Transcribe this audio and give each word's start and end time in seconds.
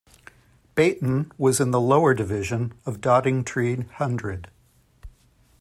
Bayton 0.73 1.31
was 1.37 1.59
in 1.59 1.69
the 1.69 1.79
lower 1.79 2.15
division 2.15 2.73
of 2.87 3.01
Doddingtree 3.01 3.87
Hundred. 3.97 4.49